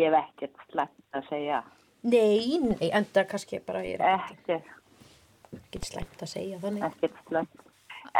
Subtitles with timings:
[0.00, 1.60] Ég hef ekkert slæmt að segja.
[2.08, 6.84] Nei, nei, enda kannski bara ég er Ekkert, slæmt að segja þannig.
[6.88, 7.64] ekkert slæmt.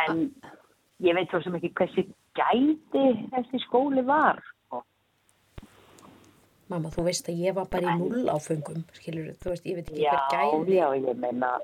[0.04, 0.20] En
[1.00, 2.04] ég veit svo sem ekki hversi
[2.36, 4.42] gæti þessi skóli var.
[4.66, 4.82] sko.
[6.70, 9.88] Mamma, þú veist að ég var bara í null áfengum, skilur þú veist, ég veit
[9.90, 10.76] ekki Já, hver gæði.
[10.76, 11.54] já, ég meina.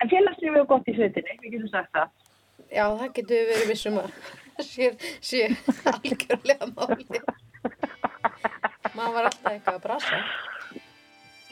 [0.00, 2.12] En félagslífið er gott í sveitinni, við getum sagt það.
[2.70, 4.10] Já, það getur við verið vissum að
[4.70, 4.90] sé,
[5.20, 5.40] sé
[5.94, 7.22] algjörlega máli.
[8.96, 10.20] Maður var alltaf eitthvað að brasa.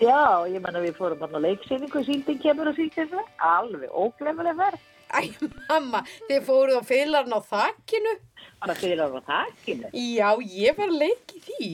[0.01, 3.13] Já, ég meina við fórum hann á leiksýningu, síldin kemur og síldin.
[3.45, 4.87] Alveg óglemuleg verð.
[5.15, 5.21] Æ,
[5.69, 8.15] mamma, þið fóruð á félarn á þakkinu.
[8.63, 9.93] Bara fyrir á þakkinu.
[9.93, 11.69] Já, ég var að leiki því.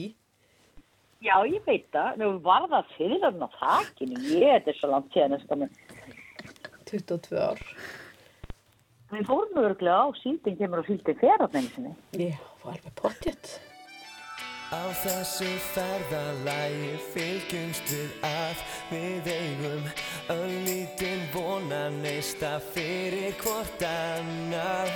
[1.21, 2.19] Já, ég veit það.
[2.19, 4.21] Nú var það fyrir hann á þakkinu.
[4.35, 5.71] Ég, er langt síðan að skamma.
[6.91, 7.65] 22 ár.
[9.11, 11.97] Við fórum örglega á síldin kemur og síldin þenginni.
[12.19, 13.70] Já, var alveg pottjött.
[14.71, 18.61] Á þessu ferðalagi fylgjumst við að
[18.91, 19.89] við eigum
[20.31, 24.93] Öllítinn vonaneista fyrir hvort annar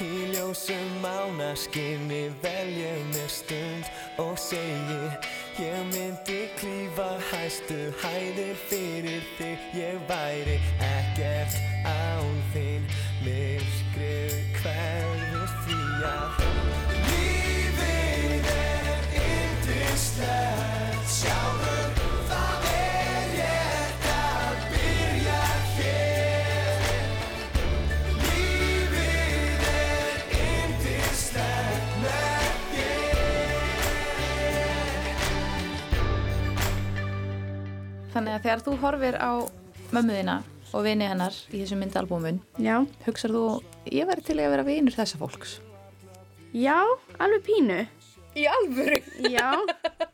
[0.00, 3.92] Í ljósum mánaskinni veljum mér stund
[4.24, 5.02] og segi
[5.60, 9.68] Ég myndi klífa hæstu hæðir fyrir þig.
[9.76, 10.56] Ég væri
[10.88, 12.88] ekkert án þín
[13.20, 13.79] Myrkrið
[38.50, 39.30] þegar þú horfir á
[39.94, 40.32] mömmuðina
[40.74, 43.42] og vini hennar í þessu myndalbúmun, Já, hugsar þú,
[43.94, 45.52] ég væri til að vera vinur þessa fólks.
[46.50, 46.82] já,
[47.22, 47.76] alveg pínu.
[48.34, 48.98] Í alvöru?
[49.30, 49.54] Já.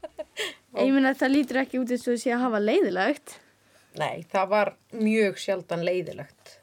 [0.77, 3.39] Ég meina það lítur ekki út eins og sé að hafa leiðilegt.
[3.97, 6.59] Nei, það var mjög sjaldan leiðilegt.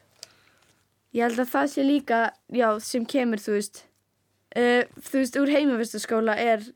[1.18, 2.20] Ég held að það sé líka,
[2.54, 3.86] já, sem kemur, þú veist,
[4.54, 6.70] uh, þú veist, úr heimavistaskóla er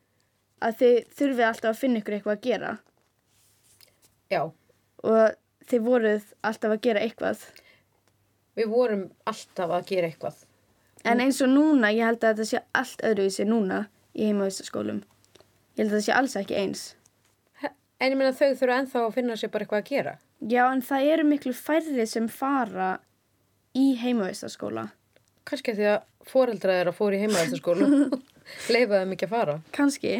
[0.57, 2.77] að þið þurfið alltaf að finna ykkur eitthvað að gera
[4.33, 4.41] Já,
[5.03, 5.35] og
[5.67, 7.41] þið voruð alltaf að gera eitthvað.
[8.57, 10.37] við vorum alltaf að gera eitthvað.
[11.05, 13.83] En eins og núna, ég held að þetta sé allt öðruvísi núna
[14.17, 15.03] í heimavistaskólum.
[15.77, 16.85] Ég held að það sé alls ekki eins.
[17.99, 20.15] En ég meina þau þurfa ennþá að finna sér bara eitthvað að gera.
[20.41, 22.89] Já, en það eru miklu færri sem fara
[23.77, 24.87] í heimavistaskóla.
[25.47, 27.87] Kannski af því að foreldra þeirra fór í heimaðastaskólu.
[28.73, 29.55] Leifaði ekki að fara.
[29.75, 30.13] Kanski.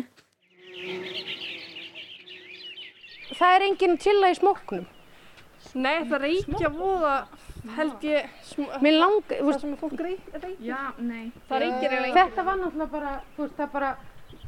[3.38, 4.86] Það er enginn chilla í smóknum.
[5.78, 7.16] Nei, það reykja voða
[7.78, 8.30] held ég
[8.82, 10.52] Mér langar, það sem er fólk reykja.
[10.64, 11.32] Já, nei.
[11.50, 13.90] Það reykir eiginlega þetta var náttúrulega bara, þú veist, það bara,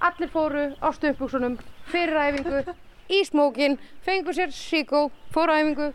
[0.09, 1.57] allir fóru á stöðbúksunum,
[1.91, 2.63] fyrir æfingu,
[3.09, 5.87] í smókin, fengu sér síkó, fóru á æfingu,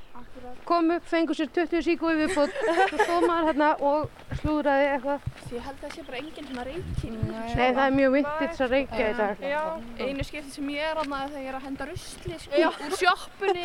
[0.69, 4.00] komu, fengu sér 20 síkó í viðbót, svo stóð maður hérna og
[4.41, 5.28] slúðraði eitthvað.
[5.54, 7.12] Ég held að það sé bara enginn svona reykir.
[7.54, 9.47] Nei, það er mjög vintage að reykja í dag.
[9.54, 9.62] Já,
[10.08, 12.52] einu skipti sem ég er annað þegar ég er að henda rusli sko,
[12.88, 13.62] úr sjoppunni.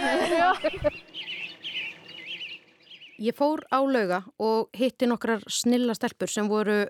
[3.20, 6.86] Ég fór á lauga og hitti nokkrar snilla stelpur sem voru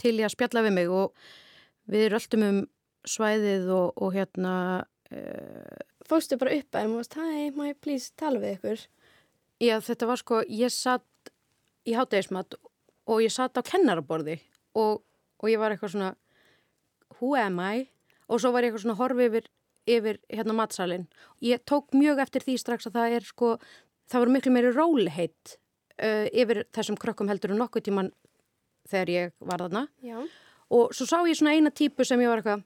[0.00, 1.12] til í að spjalla við mig og
[1.90, 2.58] við röltum um
[3.06, 4.54] svæðið og, og hérna,
[5.14, 5.78] uh,
[6.10, 8.88] Fórstu bara upp að þeim og varst, hæ, má ég please tala við ykkur?
[9.60, 11.32] já þetta var sko, ég satt
[11.88, 12.56] í hátægismat
[13.10, 14.38] og ég satt á kennaraborði
[14.78, 15.02] og,
[15.40, 16.10] og ég var eitthvað svona,
[17.18, 17.88] who am I?
[18.30, 19.48] Og svo var ég eitthvað svona horfi yfir,
[19.90, 21.08] yfir hérna matsalinn.
[21.42, 23.54] Ég tók mjög eftir því strax að það er sko,
[24.10, 25.56] það voru miklu meiri róliheit
[25.98, 28.12] uh, yfir þessum krökkum heldur en nokkuð tíman
[28.90, 29.86] þegar ég var þarna.
[30.04, 30.20] Já.
[30.70, 32.62] Og svo sá ég svona eina típu sem ég var eitthvað,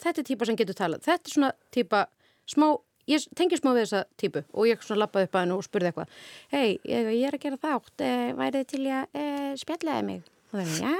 [0.00, 1.04] þetta er típa sem getur talað.
[1.04, 2.06] Þetta er svona típa,
[2.50, 2.66] smá,
[3.10, 5.90] ég tengi smá við þessa típu og ég svona lappaði upp að hennu og spurði
[5.90, 6.16] eitthvað.
[6.52, 10.30] Hei, ég, ég er að gera þátt, eh, værið til ég að eh, spjallaði mig?
[10.52, 10.96] Og það er, já.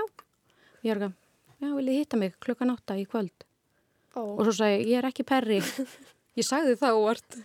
[0.82, 1.16] Er eitthvað,
[1.62, 3.46] já, viljið hitta mig klukkan átta í kvöld?
[4.12, 4.22] Ó.
[4.36, 5.62] Og svo sagði ég, ég er ekki perri.
[6.32, 7.38] Ég sagði það óvart.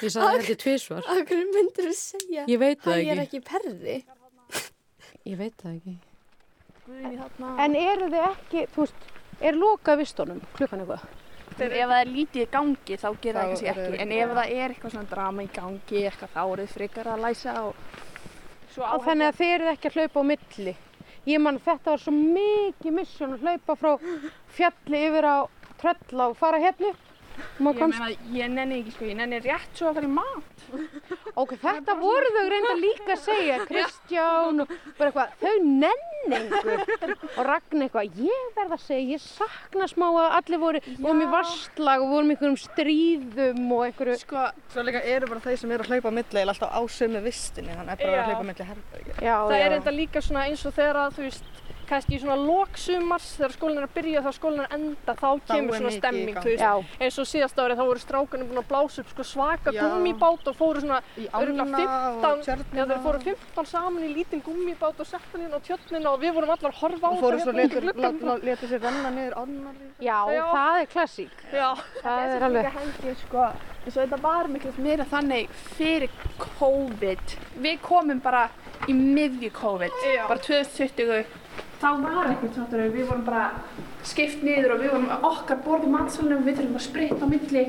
[0.00, 1.08] Ég sagði það heldur tvisvar.
[1.12, 2.44] Af hverju myndir þú segja?
[2.48, 3.40] Ég veit það er ekki.
[3.40, 3.96] ekki perri.
[5.26, 5.96] Ég veit það ekki.
[7.66, 9.06] En eru þið ekki, þú veist,
[9.42, 11.06] er lokað vistunum klukkan eitthvað?
[11.56, 14.00] Ef það er lítið í gangi þá gerir það kannski ekki.
[14.02, 17.24] En ef það er eitthvað svona drama í gangi, eitthvað þá eru þið frekar að
[17.24, 18.02] læsa og
[18.74, 20.76] svo Og þannig að þið eruð ekki að hlaupa á milli.
[21.26, 23.92] Ég man þetta var svo mikið mission að hlaupa frá
[24.58, 25.36] fjalli yfir á
[25.80, 27.05] tröll og fara maður
[27.56, 30.52] Ég meina, ég nenni ekki sko, ég nenni rétt svo að fara í mat.
[31.36, 37.16] Ok, þetta voru þau reynda líka að segja, Kristján og bara eitthvað, þau nenningu.
[37.26, 41.28] Og Ragnar eitthvað, ég verð að segja, ég sakna smá að allir voru, vorum í
[41.34, 45.76] vastlag og vorum í einhverjum stríðum og einhverju, Sko, Svo líka eru bara þeir sem
[45.76, 48.40] eru að hlaupa á milli eða alltaf á sömu vistinni, þannig að bara að hlaupa
[48.40, 48.68] á milli
[49.20, 49.66] já, það já.
[49.66, 51.52] er enda líka svona eins og þegar að, þú veist,
[51.86, 55.52] kannski svona loksumars, þegar skólinn er að byrja þá skólinn er að enda, þá Þá
[55.54, 56.94] kemur svona stemming, þú veist.
[57.00, 60.56] Eins og síðast árið þá voru strákunum búin að blása upp sko svaka gummibát og
[60.58, 61.00] fóru svona
[61.32, 62.86] ána 15 og Já, tjörnina.
[62.90, 66.34] þeir fóru 15 saman í lítinn gummibát og settu hann inn á tjötnina og við
[66.34, 68.20] vorum allar að horfa á Og fóru svo hérna gluggann.
[68.20, 70.02] lá- létu sér renna niður líka.
[70.02, 70.44] já, Já.
[70.52, 71.30] það er klassík.
[71.52, 73.42] Já, Það er alveg, sko,
[73.86, 75.48] eins og þetta var miklu meira þannig
[75.78, 76.10] fyrir
[76.58, 77.36] COVID.
[77.62, 78.48] Við komum bara
[78.88, 80.26] í miðju COVID, Já.
[80.28, 81.24] bara 2020.
[81.76, 83.44] Þá var ekkert sáttur, við vorum bara
[84.06, 87.64] skipt niður og við vorum okkar borð í matsalunum, við þurfum að spritta á milli,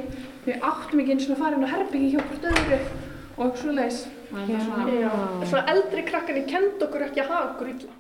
[0.46, 2.80] við áttum ekki eins og inn á herbyggi hjá hvort öðru
[3.44, 4.02] og svoleiðis.
[4.32, 7.97] Svona eldri krakkarnir kend okkur ekki að hafa okkur illa.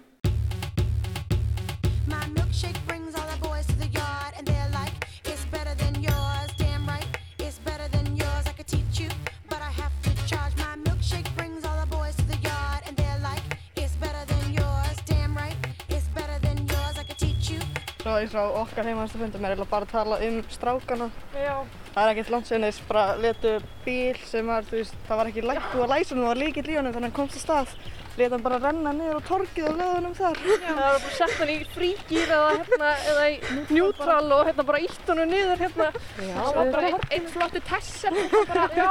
[18.22, 21.08] Eins og okkar heimaðastu fundum er eiginlega bara að tala um strákana.
[21.34, 21.54] Já.
[21.94, 23.54] Það er ekkert langt sinni, bara letu
[23.86, 26.42] bíl sem var, þú veist, það var ekki lægt og að læsa hann, það var
[26.44, 27.74] líkill í honum þannig að hann komst á stað.
[28.18, 30.40] Leta hann bara renna niður á torgið og löða hann um þar.
[30.44, 33.36] Það var bara sett hann í frígýr eða, hérna, eða í
[33.74, 35.90] njútral og hérna bara ítt hann niður hérna.
[36.18, 38.90] já, það var bara einn ein flottu tessa bara, já,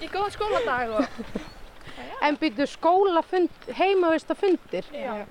[0.00, 1.52] í góða skóladag og
[2.24, 4.86] En byrju skólafund, heimavista fundir.
[4.92, 5.26] Já.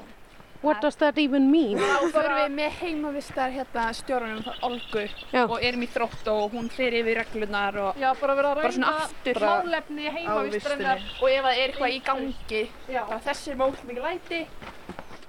[0.64, 1.78] What does that even mean?
[1.78, 5.42] þá förum við með heimavistar hérna stjórnum það Olgu Já.
[5.44, 8.72] og erum í þrótt og hún fer yfir reglunar og Já, bara vera að bara
[8.72, 8.94] svona
[9.28, 12.64] ræða málefni heimavistarinnar og ef það er eitthvað í gangi
[12.96, 13.04] Já.
[13.28, 14.42] þessir mál mikið læti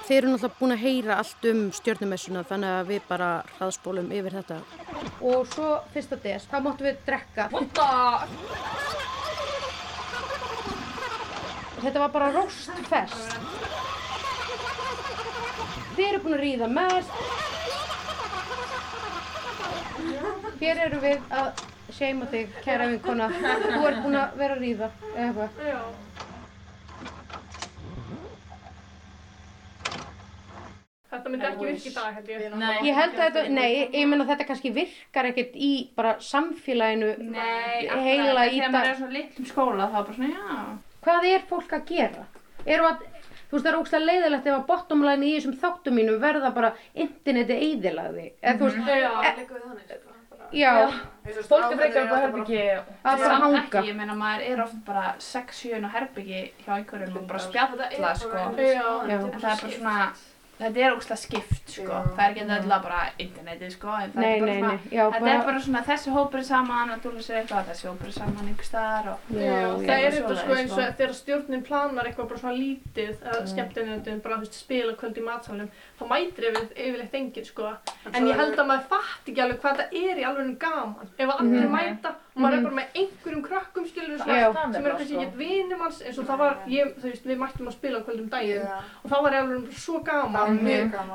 [0.07, 4.37] Þeir eru náttúrulega búin að heyra allt um stjórnumessuna þannig að við bara hraðspólum yfir
[4.39, 4.59] þetta.
[5.19, 7.49] Og svo fyrsta des, þá máttum við drekka.
[7.51, 7.81] What
[11.77, 13.35] Þetta var bara róstfest.
[15.97, 17.11] Þið eru búin að ríða mest.
[20.57, 23.29] Hér eru við að seima þig, kæra vinkona.
[23.37, 25.49] Þú ert búin að vera að ríða, eða eitthvað.
[25.67, 25.81] Já.
[31.07, 32.55] Þetta myndi ekki virka í dag, held ég.
[32.59, 32.73] Nei.
[32.83, 37.13] Ég held að þetta, nei, ég meina þetta kannski virkar ekkert í bara samfélaginu.
[37.31, 38.73] Nei, Heila í þegar dag.
[38.75, 40.57] maður er svona litlum skóla þá bara svona, já.
[41.07, 42.25] Hvað er fólk að gera?
[42.67, 43.05] Eru að,
[43.47, 46.73] þú veist það er ógstlega leiðilegt ef að bottomlæni í þessum þáttum mínum verða bara
[47.05, 48.27] interneti eðilaði.
[48.43, 50.06] Eða þú veist, Já.
[50.53, 50.91] Já,
[51.47, 52.61] Fólk er frekar upp á herbyggi.
[52.77, 53.81] að bara Samt hanga.
[53.83, 58.37] ég meina maður er oft bara 6-7 á herbyggi hjá einhverjum og bara spjalla sko.
[58.37, 59.97] En það er bara svona,
[60.57, 61.97] þetta er ógslag skipt sko.
[62.17, 64.91] Það er ekki endilega bara internetið sko, en það Nei, er bara nei, svona, nei,
[64.97, 67.87] já, þetta bara, er bara svona þessi hópur er saman að dúla sér eitthvað, þessi
[67.91, 69.67] hópur er saman einhver staðar og já, Já, já.
[69.87, 70.97] það er þetta svoleiðis, sko eins og sko.
[71.01, 75.25] þegar stjórnin planar eitthvað bara svona lítið að skemmtinnendin bara þú veist spila kvöld í
[75.27, 77.71] matsalunum þá mætir yfir, yfirleitt enginn sko
[78.13, 81.35] en ég held að maður fatt ekki alveg hvað það er í alveg gaman ef
[81.37, 83.87] allir mæta og maður er bara með einhverjum krökkum
[84.21, 84.47] skilur Já.
[84.73, 87.69] sem eru kannski ekki vinum hans eins og það var, ég, þú veist, við mættum
[87.69, 90.59] að spila kvöld um daginn og þá var ég alveg svo gaman.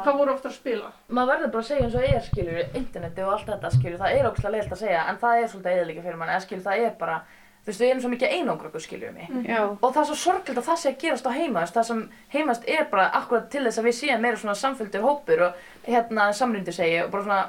[0.03, 0.91] Hvað voru ofta að spila.
[1.09, 4.19] Maður verður bara að segja eins og er, skilur, interneti og allt þetta, skilur, það
[4.19, 6.85] er ógslag leiðilt að segja, en það er svolítið eðlika fyrir mann, eða skilur, það
[6.87, 7.17] er bara,
[7.63, 9.33] þú veist, við erum svo mikið einangra okkur, skiljum mig.
[9.47, 9.63] Já.
[9.71, 12.69] Og það er svo sorglega að það sé að gerast á heimast, það sem heimast
[12.69, 16.75] er bara akkurat til þess að við séum meira svona samfylgdur hópur og hérna samrýndu
[16.75, 17.43] segi og bara svona,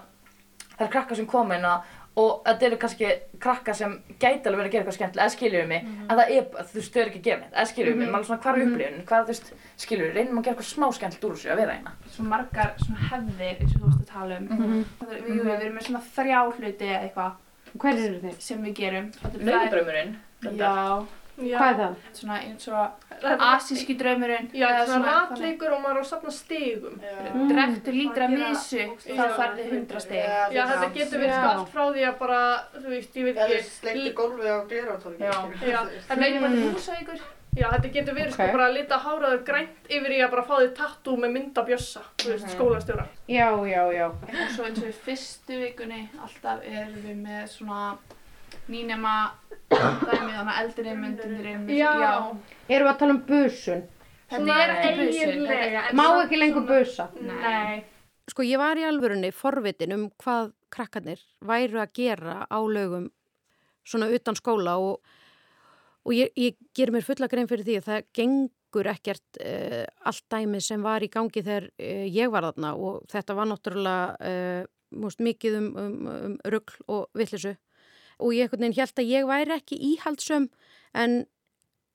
[0.76, 3.08] það er krakkar sem komin og, og þetta eru kannski
[3.40, 6.42] krakkar sem gæti alveg verið að gera eitthvað skemmtilega, eða skiljum mig, en það er,
[6.52, 8.14] bara- þú veist, þau eru ekki að gera neitt, eða skiljum mig, Mhm.
[8.16, 8.74] maður svona hvar er Mhm.
[8.74, 11.58] upplifun, hvað, þú veist, skiljum við, reynum að gera eitthvað smá skemmtilegt úr þessu að
[11.58, 11.92] vera hérna.
[12.14, 14.48] Svo margar svona hefðir eins og þú varst að tala um.
[14.48, 14.86] Mhm.
[15.02, 17.32] Það er- Við, jú, við erum með svona þrjá hluti eða eitthvað.
[17.78, 18.36] Hver eru þeir?
[18.42, 19.12] Sem við gerum.
[19.14, 21.06] Þetta er- Nauðadraumurinn, Já.
[21.34, 21.58] Já.
[21.58, 21.94] Hvað er það?
[22.14, 24.50] Svona eins og asíski draumurinn.
[24.54, 25.30] Já, eða svona þannig.
[25.32, 27.00] ratleikur og maður á að safna stigum.
[27.50, 30.26] Drektu lítra misu, þá færði 100 stig.
[30.54, 32.42] Já, þetta getur verið sko allt frá því að bara,
[32.78, 33.70] þú veist, ég veit Eða ekki.
[33.80, 35.24] sleikti gólfið á glerártorgi.
[35.24, 35.34] Já,
[35.74, 35.80] já.
[36.08, 37.24] Það er bara húsaukur.
[37.54, 38.52] Já, þetta getur verið sko Ok.
[38.54, 42.02] bara að lita háraður grænt yfir í að bara fá þig tattoo með mynda bjössa,
[42.18, 42.54] þú veist, Mhm.
[42.56, 43.06] skólastjóra.
[43.30, 44.08] Já, já, já.
[44.10, 47.98] Og svo eins og í fyrstu vikunni alltaf erum við með svona
[48.72, 49.16] nýnema
[49.74, 51.94] dæmi þannig að eldri myndir Já.
[52.70, 53.84] Erum við að tala um busun?
[54.34, 55.98] Þetta er ekki busun.
[56.00, 57.10] Má ekki lengur busa?
[57.22, 57.84] Nei.
[58.32, 63.10] Sko ég var í alvörunni forvitin um hvað krakkarnir væru að gera á lögum
[63.84, 65.02] svona utan skóla og,
[66.08, 70.24] og ég, ég ger mér fulla grein fyrir því að það gengur ekkert uh, allt
[70.32, 74.72] dæmið sem var í gangi þegar uh, ég var þarna og þetta var náttúrulega uh,
[75.04, 77.58] múst, mikið um, um, um rugl og villisu
[78.20, 80.50] og ég einhvern veginn held að ég væri ekki íhaldsum
[80.94, 81.24] en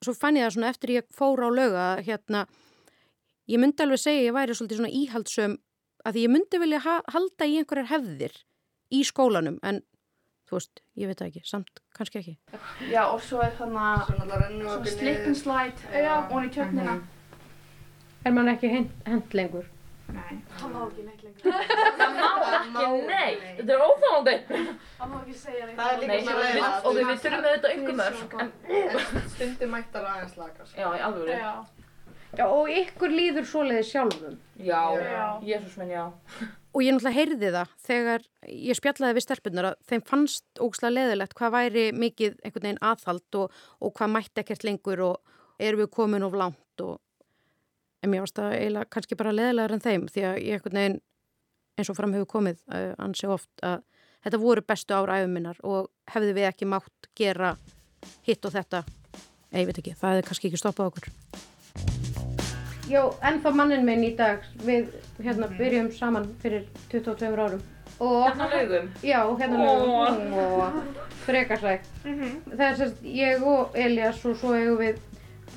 [0.03, 2.45] svo fann ég það svona eftir ég fór á löga að hérna
[3.49, 5.57] ég myndi alveg segja ég væri svolítið svona íhaldsum
[6.05, 8.35] að því ég myndi vilja ha halda í einhverjar hefðir
[8.95, 9.83] í skólanum en
[10.49, 12.35] þú veist, ég veit það ekki, samt kannski ekki.
[12.89, 16.95] Já, og svo er þannig Svona slip and slide og í tjörnina.
[18.25, 19.67] Er mann ekki hent lengur?
[20.09, 20.37] Nei.
[20.59, 21.41] Það má ekki neitt lengur.
[21.99, 24.35] Það má ekki, nei, þetta er óþálandi.
[24.99, 25.75] Það má ekki segja neitt.
[25.79, 26.85] Það er líka Nei, svo við- leiðilegt.
[26.85, 30.65] og við þurfum auðvitað einhver mörg, en Stundum mættar aðeins laga.
[30.65, 30.79] sko.
[30.81, 31.35] já, í alvöru.
[31.39, 31.53] Já.
[32.37, 34.35] Já, og ykkur líður svoleiði sjálfum.
[34.61, 35.39] Já, Já.
[35.41, 36.03] Jésús minn, já.
[36.69, 41.33] Og ég náttúrulega heyrði það þegar ég spjallaði við stelpunar að þeim fannst ógslega leðilegt
[41.39, 43.51] hvað væri mikið einhvern veginn aðhald og,
[43.81, 45.17] og hvað mætti ekkert lengur og
[45.59, 46.99] erum við komin of langt og
[48.03, 50.99] en mér varst það eiginlega kannski bara leðilegar en þeim því að ég einhvern veginn
[51.79, 53.81] eins og fram hefur komið uh, ansi oft að
[54.25, 57.53] þetta voru bestu ára æfum minnar og hefði við ekki mátt gera
[58.27, 58.83] hitt og þetta.
[59.49, 61.09] Nei, ég veit ekki, það hefði kannski ekki stoppað okkur.
[62.89, 64.45] Jó, ennþá mannin minn í dag.
[64.65, 64.89] Við
[65.21, 67.61] hérna byrjum saman fyrir 22 árum.
[67.99, 68.89] Og Hérna á laugum.
[69.03, 70.77] Já, hérna lögum og
[71.25, 74.99] frekarsæk Það er sérst ég og Elias og svo eigum við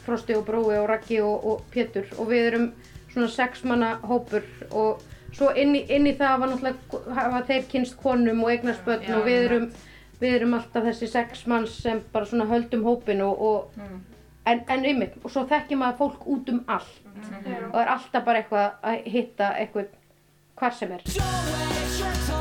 [0.07, 2.09] Frosti og Brói og Raggi og, og Pétur.
[2.19, 2.69] Og við erum
[3.13, 7.67] svona sex manna hópur og svo inn í, inn í það var náttúrulega hafa þeir
[7.73, 9.69] kynst konum og eignast börn og við erum,
[10.21, 13.87] við erum alltaf þessi sex manns sem bara svona höldum hópin og, og
[14.45, 17.01] en, en ymmið og svo þekkir maður fólk út um allt.
[17.73, 19.93] Og er alltaf bara eitthvað að hitta eitthvað
[20.59, 22.32] hvar sem er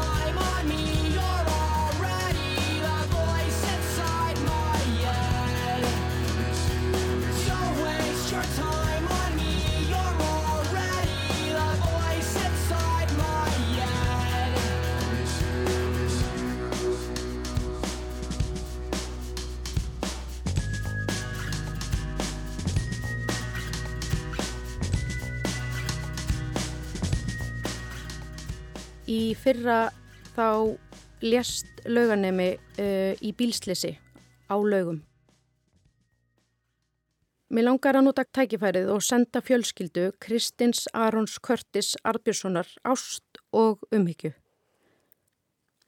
[29.11, 29.89] Í fyrra
[30.35, 30.77] þá
[31.25, 33.95] lést lauganemi uh, í bílslisi
[34.47, 35.01] á laugum.
[37.51, 44.31] Mér langar að nota tækifærið og senda fjölskyldu Kristins Arons Körtis Arbjörnssonar ást og umhyggju.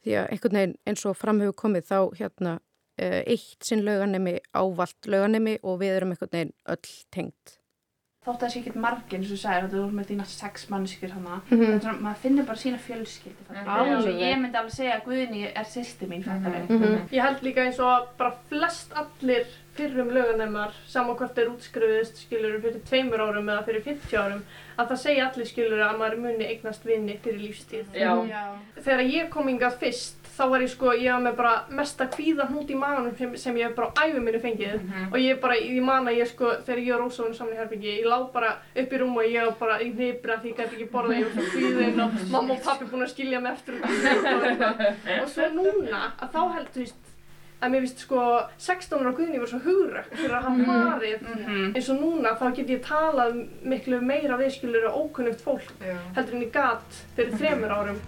[0.04, 5.08] Því að einhvern veginn eins og framhefur komið þá hérna uh, eitt sinn lauganemi ávalt
[5.08, 7.60] lauganemi og við erum einhvern veginn öll tengt.
[8.24, 10.68] Þótt að það sé ekkert margir eins og þú sagðir, þú ert með þína sex
[10.72, 11.10] mannskjur.
[11.14, 11.40] Mhm.
[11.50, 11.98] Mm -hmm.
[12.00, 13.42] Maður finnur bara sína fjölskyldi.
[13.50, 14.14] Mm Alveg.
[14.20, 16.68] Ég myndi alveg segja að Guðni er sýsti mín, við.
[16.70, 17.08] Mhm.
[17.12, 22.58] Ég held líka eins og bara flest allir fyrrum löganemar, saman hvort þeir útskrifiðist skilur
[22.62, 24.42] fyrir tveimur árum eða fyrir 50 árum,
[24.78, 27.88] að það segja allir skilur að maður muni eignast vinni fyrir lífstíð.
[27.94, 28.12] Já.
[28.30, 28.44] Já.
[28.80, 32.48] Þegar ég kom hingað fyrst, þá var ég sko, ég var með bara mesta kvíða
[32.48, 35.58] hnút í maganum sem, sem ég hef bara á æfi minni fengið og ég bara,
[35.60, 38.50] ég man að ég sko, þegar ég og vorum saman í herbyggi, ég lá bara
[38.82, 41.28] upp í rúm og ég var bara í hnibra því ég gæti ekki borða, ég
[41.28, 43.88] var svo kvíðinn og mamma og pappi búin að skilja mig eftir og
[45.22, 47.13] og svo núna, að þá held, þú veist,
[47.64, 48.22] að mér finnst sko
[48.68, 51.28] 16 ára Guðni var svo hugrökk fyrir að hann farið.
[51.74, 53.38] Eins og núna þá get ég talað
[53.74, 55.72] miklu meira við skilur ókunnugt fólk
[56.16, 58.02] heldur en ég gat fyrir þremur árum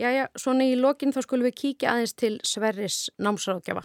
[0.00, 3.82] Jæja, svona í lokin þá skulum við kíkja aðeins til Sverris námsráðgjafa.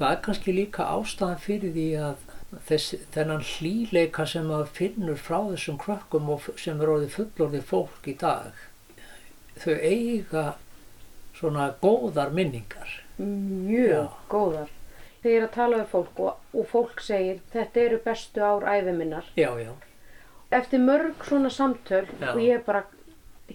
[0.00, 2.24] Það er kannski líka ástæðan fyrir því að
[2.68, 8.10] þessi, þennan hlýleika sem maður finnur frá þessum krökkum og sem er orðið fullorðið fólk
[8.10, 8.50] í dag,
[9.62, 10.44] þau eiga
[11.38, 12.98] svona góðar minningar.
[13.22, 14.18] Mjög Já.
[14.32, 14.74] góðar.
[15.22, 18.66] Þegar ég er að tala við fólk og, og fólk segir þetta eru bestu ár
[18.66, 19.28] æfi minnar.
[19.38, 19.70] Já, já,
[20.52, 22.32] Eftir mörg svona samtöl Já.
[22.34, 22.82] og ég er bara,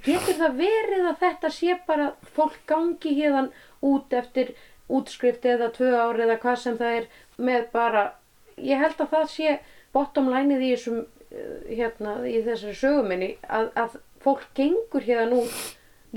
[0.05, 3.51] getur það verið að þetta sé bara fólk gangi hérðan
[3.81, 4.53] út eftir
[4.89, 8.03] útskrift eða tvö ár eða hvað sem það er með bara,
[8.57, 9.57] ég held að það sé
[9.93, 10.99] bottom lineið í þessum,
[11.31, 15.57] eh, hérna, í þessari söguminni að, að fólk gengur hérðan út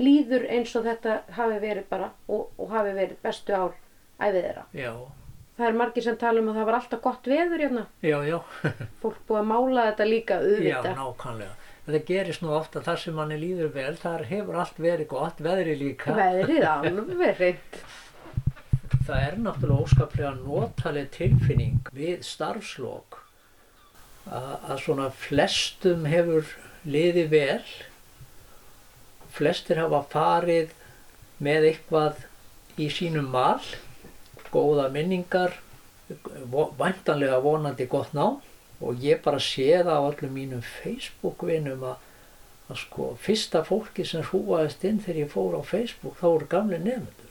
[0.01, 3.73] líður eins og þetta hafi verið bara og, og hafi verið bestu ár
[4.21, 4.65] æfið þeirra.
[4.73, 4.93] já,
[5.57, 7.81] Það er margir sem tala um að það var alltaf gott veður hérna.
[8.01, 8.37] já, já,
[9.03, 10.95] Fólk búið að mála þetta líka já, auðvitað.
[11.01, 11.55] nákvæmlega.
[11.91, 15.73] Þetta gerist nú ofta þar sem manni líður vel, þar hefur allt verið gott, veðri
[15.75, 16.13] líka.
[16.15, 17.79] Veðrið alveg reynd.
[19.01, 23.17] Það er náttúrulega óskaplega notaleg tilfinning við starfslokk
[24.31, 26.47] að, svona flestum hefur
[26.87, 27.65] liðið vel.
[29.35, 30.71] Flestir hafa farið
[31.43, 32.23] með eitthvað
[32.79, 33.59] í sínum mal,
[34.55, 35.59] góða minningar,
[36.79, 38.37] væntanlega vonandi gott ná
[38.81, 41.97] og ég bara sé það á öllum mínum Facebook-vinum að,
[42.71, 46.79] að sko fyrsta fólki sem hrúaðist inn þegar ég fór á Facebook þá voru gamli
[46.81, 47.27] nefndur.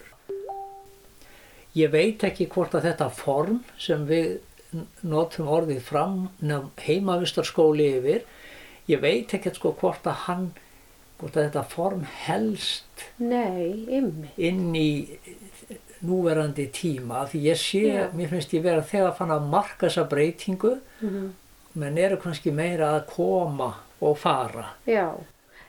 [1.79, 4.39] Ég veit ekki hvort að þetta form sem við
[5.07, 6.17] notum orðið fram
[6.87, 8.25] heimavistarskóli yfir,
[8.91, 10.49] ég veit ekki sko hvort að hann,
[11.21, 13.87] hvort að þetta form helst Nei,
[14.39, 14.91] inn í
[16.07, 18.07] núverandi tíma því ég sé, Já.
[18.17, 21.29] mér finnst ég vera þegar fann að marka þessa breytingu Mhm.
[21.75, 24.73] Menn eru kannski meira að koma og fara.
[24.87, 25.13] Já.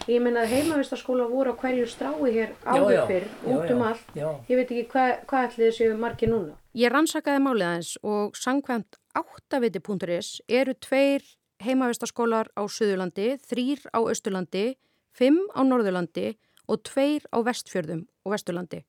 [0.09, 4.07] Ég meina að heimavistarskóla voru á hverju strái hér áður fyrr, út um allt.
[4.17, 4.29] já.
[4.49, 6.55] Ég veit ekki hvað hva ætli þessu margir núna.
[6.73, 11.21] Ég rannsakaði málið aðeins og sangkvæmt áttaviti.is eru tveir
[11.61, 14.77] heimavistarskólar á Suðurlandi, þrýr á Östurlandi,
[15.13, 16.33] fimm á Norðurlandi
[16.65, 18.81] og tveir á Vestfjörðum og Vesturlandi.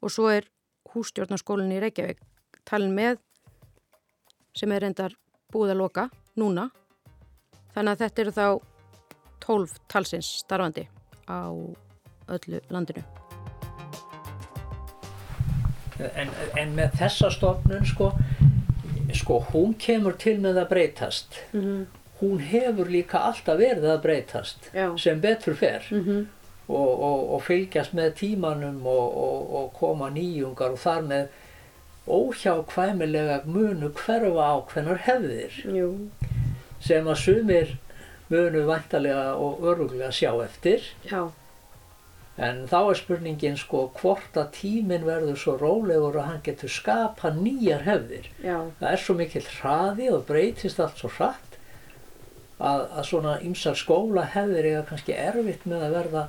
[0.00, 0.48] Og svo er
[0.94, 2.22] hússtjórnarskólinn í Reykjavík
[2.64, 3.20] talin með
[4.56, 5.14] sem er reyndar
[5.52, 6.06] búið að loka
[6.40, 6.68] núna.
[7.74, 8.46] Þannig að þetta eru þá
[9.46, 10.86] 12 talsins starfandi
[11.28, 11.38] á
[12.32, 13.04] öllu landinu.
[15.96, 16.28] En,
[16.60, 18.10] en með þessa stofnun sko,
[19.16, 21.38] sko hún kemur til með að breytast.
[21.56, 21.86] Mhm.
[22.16, 24.86] Hún hefur líka alltaf verið að breytast Já.
[24.98, 26.26] sem betur fer Mhm.
[26.68, 31.28] og, og, og fylgjast með tímanum og, og, og koma nýjungar og þar með
[32.06, 35.88] óhjákvæmilega munu hverfa ákveðnar hefðir Jú.
[36.80, 37.72] sem að sumir
[38.30, 41.24] munu vantarlega og öruglega sjá eftir Já.
[42.38, 47.30] en þá er spurningin sko hvort að tíminn verður svo rólegur að hann getur skapa
[47.34, 48.58] nýjar hefðir Já.
[48.80, 51.58] það er svo mikill hraði og breytist allt svo hratt
[52.58, 56.26] að, að svona ymsar skóla hefðir eiga kannski erfitt með að verða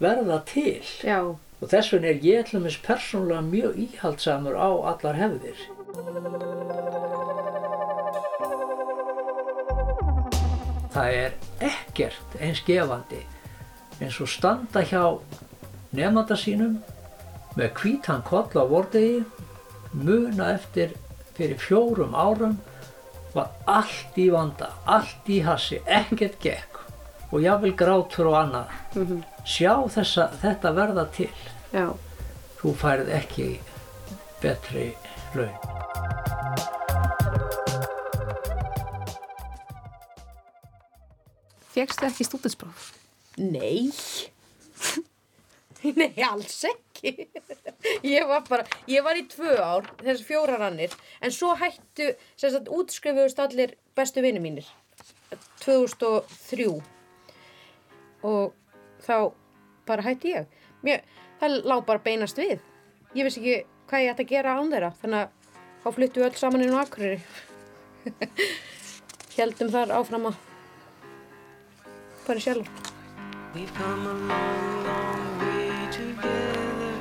[0.00, 1.20] verða til Já.
[1.60, 5.58] Og þess vegna er ég dæmis persónulega mjög íhaldsamur á allar hefðir
[10.94, 11.36] það er
[11.72, 13.20] ekkert eins gefandi
[14.00, 15.04] eins og standa hjá
[15.92, 16.80] nefnda sínum
[17.58, 19.20] með hvítan koll á vordegi
[19.92, 20.94] muna eftir
[21.34, 22.58] fyrir fjórum árum
[23.34, 26.80] var allt í vanda, allt í hassi, ekkert gekk
[27.30, 28.72] og jáfnvel grátur og annað.
[29.48, 31.30] Sjá þessa, þetta verða til.
[31.72, 31.88] Já.
[32.60, 33.48] Þú færð ekki
[34.42, 34.90] betri
[35.34, 35.70] laun.
[41.70, 42.90] Fegstu ekki stúdinspróf?
[43.40, 43.88] Nei.
[46.00, 47.28] Nei, alls ekki.
[48.04, 50.92] Ég var bara, ég var í tvö ár, þessi fjórar annir,
[51.24, 54.68] en svo hættu, sem sagt, útskrifuðust allir bestu vinni mínir.
[55.62, 56.68] 2003.
[58.28, 58.52] Og
[59.10, 59.18] þá
[59.88, 60.50] bara hætti ég.
[60.86, 61.04] Mér,
[61.40, 62.60] það lá bara beinast við.
[63.16, 63.56] Ég vissi ekki
[63.90, 66.76] hvað ég ætti að gera án þeirra, þannig að þá fluttu við öll saman inn
[66.76, 67.18] á Akureyri.
[69.38, 70.38] Heldum þar áfram að
[72.26, 72.70] fara sjálf.
[73.52, 76.92] We've come a long, long way together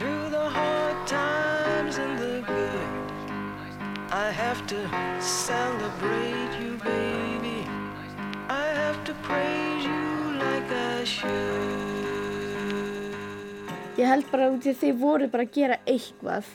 [0.00, 2.88] through the hard times and the good.
[4.10, 4.80] I have to
[5.20, 7.62] celebrate you, baby.
[8.48, 9.57] I have to praise
[13.98, 16.46] Ég held bara út í að þið voru bara að gera eitthvað.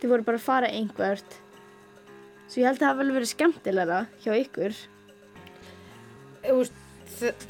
[0.00, 1.36] Þið voru bara að fara einhvert.
[2.50, 4.78] Svo ég held að það hafi vel verið skemmtilegra hjá ykkur.
[7.20, 7.46] Þ-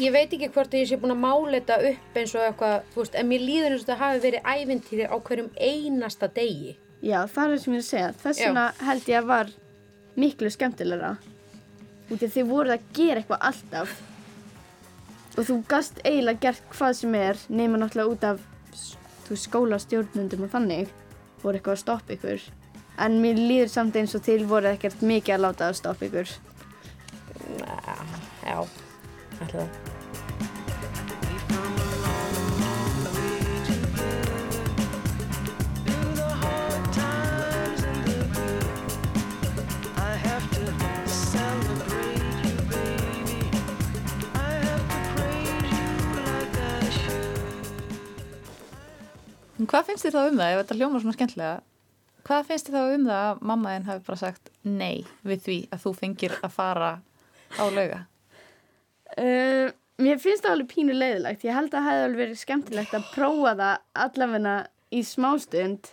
[0.00, 3.08] ég veit ekki hvort að ég sé búin að mála þetta upp eins og eitthvað,
[3.22, 6.76] en mér líður eins og þetta hafi verið ævintýri á hverjum einasta degi.
[7.00, 8.12] Já, það er það sem ég er að segja.
[8.20, 9.52] Þess vegna held ég að var
[10.20, 11.14] miklu skemmtilegra.
[12.10, 13.96] Út af því voruð að gera eitthvað alltaf.
[15.40, 18.42] Og þú gast eiginlega gert hvað sem er nema náttúrulega út af
[19.24, 20.90] þú skólastjórnundum og þannig
[21.40, 22.48] voru eitthvað að stoppa ykkur.
[23.00, 26.34] En mér líður samt eins og til voru ekkert mikið að láta að stoppa ykkur.
[28.44, 28.58] Já,
[29.40, 29.64] ætla
[49.70, 51.58] Hvað finnst þér þá um það, ef þetta hljómar svona skemmtilega,
[52.26, 55.58] hvað finnst þér þá um það að mamma þinn hafi bara sagt nei við því
[55.76, 56.90] að þú fengir að fara
[57.54, 58.00] á lauga?
[59.18, 59.70] Uh,
[60.02, 61.46] mér finnst það alveg pínu leiðilegt.
[61.46, 64.54] Ég held að það hefði alveg verið skemmtilegt að prófa það allavegna
[64.90, 65.90] í smástund.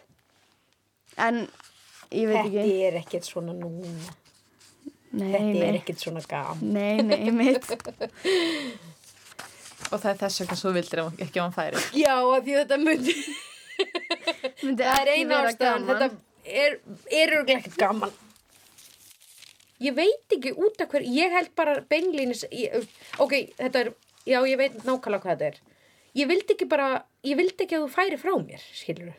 [1.18, 1.44] En
[2.14, 2.58] ég veit ekki.
[2.62, 4.14] Þetta er ekkert svona núna.
[5.18, 5.62] Nei, Þetta nei.
[5.70, 6.74] er ekkert svona gaman.
[6.76, 7.70] Nei, nei, mitt.
[9.88, 11.84] Og það er þess vegna svo vildir ef- ekki að hann færi.
[11.98, 13.14] Já, af því þetta Myndi
[14.80, 16.10] það er eina ástæðan, þetta
[16.64, 16.80] er,
[17.22, 18.16] örgulega ekkert gaman.
[19.84, 22.88] Ég veit ekki út af hver, ég held bara beinlínis, ég,
[23.22, 23.92] ok, þetta er,
[24.26, 25.62] já, ég veit nákvæmlega hvað þetta er.
[26.18, 26.90] Ég vildi ekki bara,
[27.28, 29.14] ég vildi ekki að þú færi frá mér, skilur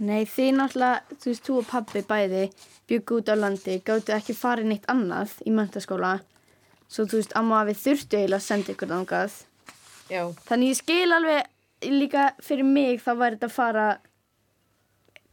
[0.00, 2.44] Nei, þið náttúrulega, þú veist, þú og pabbi bæði
[2.88, 6.14] byggu út á landi, gáttu ekki farið neitt annað í mentaskóla.
[6.88, 8.94] Svo þú veist, amma við þurftu eiginlega að senda ykkur.
[10.12, 10.22] Já.
[10.48, 11.51] Þannig ég skil alveg
[11.90, 13.86] líka fyrir mig þá væri þetta að fara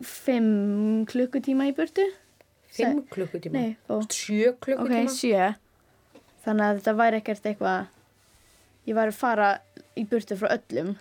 [0.06, 2.06] fimm klukkutíma í burtu.
[2.74, 3.54] Fimm klukkutíma?
[3.58, 4.00] Nei, ó.
[4.08, 5.06] Sjö klukkutíma?
[5.06, 5.52] Ok, sjö.
[6.46, 7.90] Þannig að þetta væri ekkert eitthvað,
[8.88, 9.50] ég væri að fara
[10.00, 10.94] í burtu frá öllum.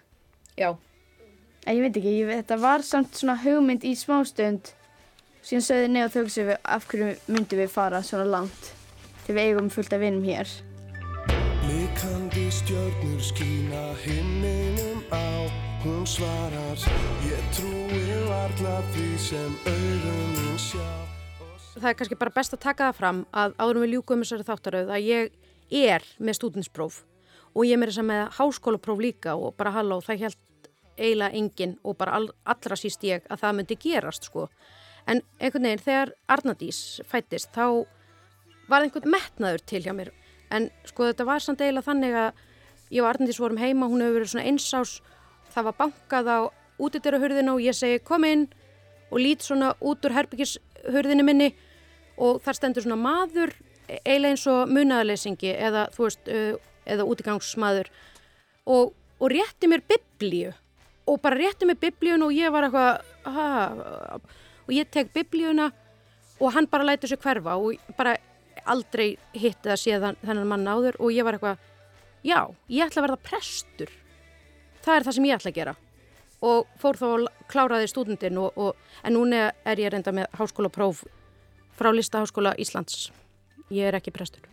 [0.59, 0.73] Já.
[1.65, 4.73] En ég veit ekki, ég, þetta var samt svona hugmynd í smástund.
[5.45, 8.73] Síðan sögði þau sem við, af hverju myndum við fara svona langt.
[9.25, 10.51] Þegar við eigum fullt af vinum hér.
[11.99, 15.51] Blikandi stjörnur skína himninum á.
[15.83, 16.79] Hún svarar
[17.27, 20.87] Ég trúi varla því sem augun mín sjá.
[21.75, 24.93] Það er kannski bara best að taka það fram að áðurum við ljúkum þessari þáttaröð
[24.95, 25.33] að ég
[25.91, 27.01] er með stúdinspróf
[27.57, 31.35] og ég er með þess að með háskólapróf líka og bara halló, það held eiginlega
[31.35, 34.47] enginn og bara all, allra síst ég að það myndi gerast sko.
[35.03, 37.91] En einhvern veginn þegar Arnadís fættist þá
[38.71, 40.15] var einhvern metnaður til hjá mér
[40.55, 42.45] en sko þetta var samt eiginlega þannig að
[42.95, 44.99] ég og Arnadís vorum heima, hún hefur verið svona einsás,
[45.53, 46.39] það var bankað á
[46.79, 48.47] útidyrahurðina og ég segi kom inn
[49.11, 51.51] og lít svona út úr herbyggishurðinu minni
[52.19, 53.55] og þar stendur svona maður
[53.89, 56.55] eiginlega eins og munaðarleysingi eða þú veist, uh,
[56.89, 57.91] eða útigangsmaður.
[58.69, 60.53] Og, og rétti mér biblíu
[61.09, 64.27] og bara rétti mér biblíun og ég var eitthvað
[64.69, 65.71] og ég tek biblíuna
[66.39, 68.17] og hann bara lætur sig hverfa og bara
[68.72, 71.62] aldrei hitti það síðan þennan mann áður og ég var eitthvað
[72.26, 73.92] já, ég ætla að verða prestur.
[74.85, 75.74] Það er það sem ég ætla að gera.
[76.48, 81.02] Og fór þá að kláraði stúdendin og, og, en núna er ég reynda með háskólapróf
[81.78, 83.09] frá Listaháskóla Íslands.
[83.74, 84.46] Ég er ekki prestur.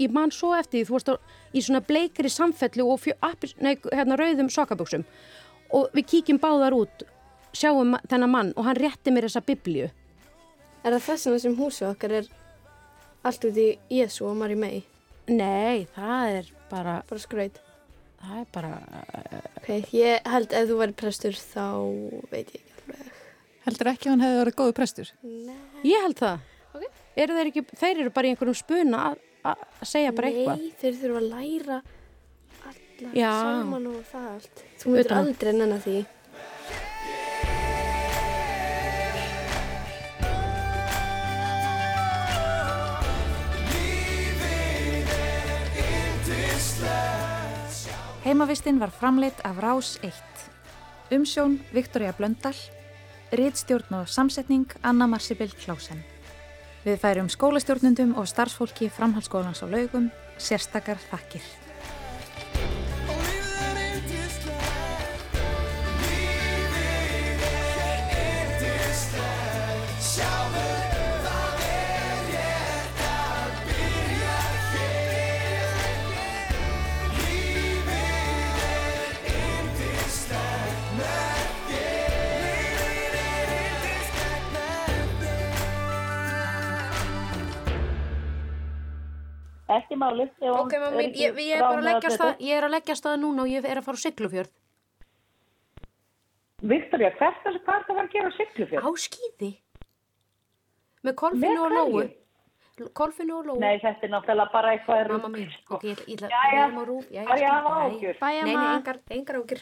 [0.00, 1.14] Ég man svo eftir því, þú varst á,
[1.52, 3.14] í svona bleikri samfellu og fjö,
[3.60, 5.04] nei, hérna, rauðum sokkaböksum
[5.76, 7.04] og við kíkjum báðar út
[7.54, 9.90] sjáum þennan mann og hann rétti mér þessa biblíu.
[10.80, 12.30] Er það þess vegna sem húsið okkar er
[13.26, 14.82] allt út í Jésu og Mari May?
[15.30, 16.94] Nei, það er bara...
[17.08, 17.60] Bara skraut?
[18.20, 18.72] Það er bara...
[19.60, 21.64] Ok, ég held ef þú væri prestur þá
[22.32, 23.10] veit ég ekki alveg.
[23.66, 25.12] Heldur ekki að hann hefði verið góðu prestur?
[25.86, 26.46] Ég held það.
[26.70, 26.90] Okay.
[27.20, 30.60] Eru þeir ekki, þeir eru bara í einhverjum spuna að- segja bara eitthvað.
[30.60, 31.78] Nei, þeir þurfa að læra
[32.70, 33.30] alla Já.
[33.40, 34.64] saman og það allt.
[34.80, 35.98] Þú að- aldrei nennan því.
[48.30, 50.14] Heimavistinn var framleitt af Rás 1.
[51.10, 52.54] Umsjón Viktoria Blöndal,
[53.34, 56.04] riðstjórn og samsetning Anna Marsibil Klásen.
[56.84, 61.42] Við færum skólastjórnundum og starfsfólki framhaldsskólans á laugum, sérstakar þakkir.
[90.00, 90.30] Ekki málið.
[90.40, 92.24] ef Ok, mamma er ég, ég, er bara að bráðnaður leggja þetta.
[92.24, 94.52] stað, ég er að leggja stað núna og ég er að fara á Siglufjörð.
[96.70, 98.84] Viktoria, hvert er hvað er það að fara að gera á Siglufjörð?
[98.84, 99.50] Á skýði.
[101.04, 102.02] Með kolfinu og lóu.
[102.96, 103.56] Kolfinu og lóu.
[103.60, 106.84] Nei, þetta er náttúrulega bara eitthvað Mamma mín, ok, ég ætla, Jæja, við erum á
[106.88, 107.08] rúf.
[107.12, 107.80] Jæja, var ég að skýt, hafa bæ.
[107.84, 108.14] áhyggjur?
[108.20, 109.60] Bæ, Nei, engar, engar ágjur.